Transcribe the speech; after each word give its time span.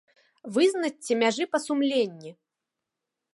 Вызначце 0.53 1.11
мяжы 1.23 1.45
па 1.51 1.57
сумленні! 1.67 2.31